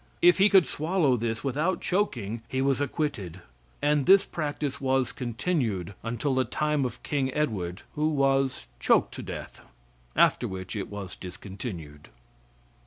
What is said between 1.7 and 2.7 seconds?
choking he